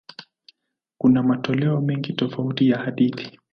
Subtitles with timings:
[0.97, 3.39] Kuna matoleo mengi tofauti ya hadithi.